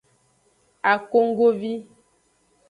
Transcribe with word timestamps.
Akonggovi. 0.91 1.73